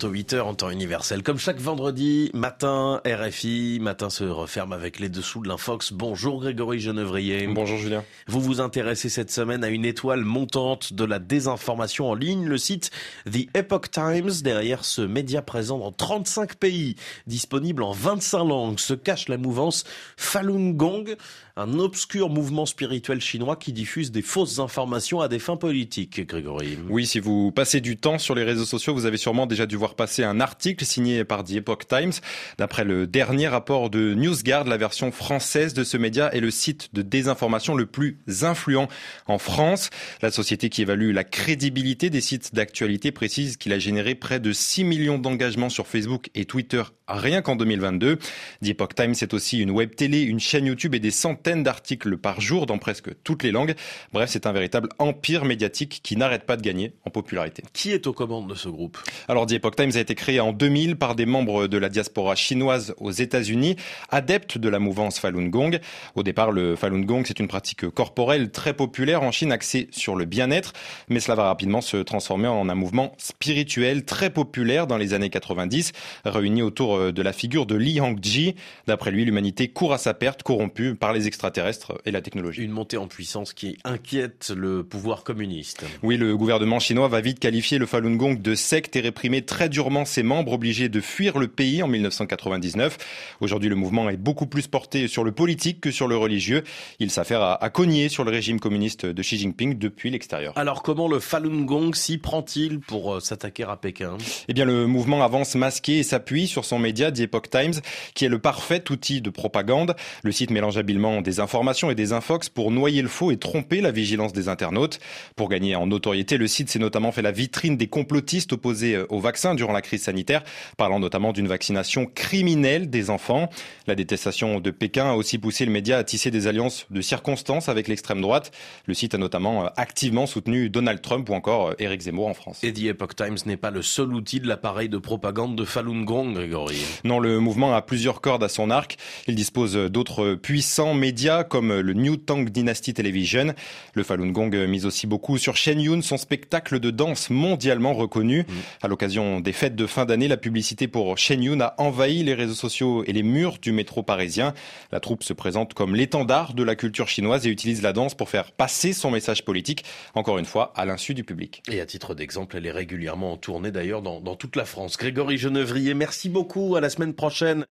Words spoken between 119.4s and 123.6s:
durant la crise sanitaire, parlant notamment d'une vaccination criminelle des enfants.